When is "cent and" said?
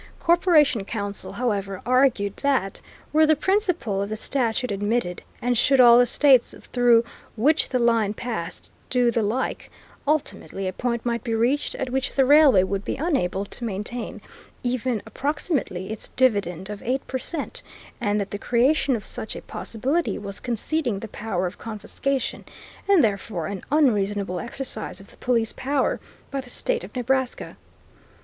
17.19-18.19